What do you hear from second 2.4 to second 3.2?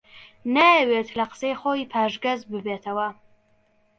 ببێتەوە